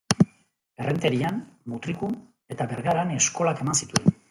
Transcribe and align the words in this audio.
Errenterian, 0.85 1.37
Mutrikun 1.73 2.17
eta 2.55 2.69
Bergaran 2.73 3.15
eskolak 3.21 3.65
eman 3.67 3.81
zituen. 3.85 4.13